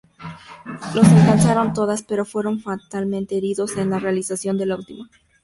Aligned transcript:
Las 0.95 1.11
alcanzaron 1.11 1.73
todas, 1.73 2.01
pero 2.01 2.25
fueron 2.25 2.59
fatalmente 2.59 3.37
heridos 3.37 3.77
en 3.77 3.91
la 3.91 3.99
realización 3.99 4.57
de 4.57 4.65
la 4.65 4.77
última. 4.77 5.07